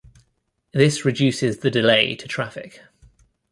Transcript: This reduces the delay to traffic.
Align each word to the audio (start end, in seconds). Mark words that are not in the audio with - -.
This 0.73 1.05
reduces 1.05 1.59
the 1.59 1.69
delay 1.69 2.15
to 2.15 2.27
traffic. 2.27 2.81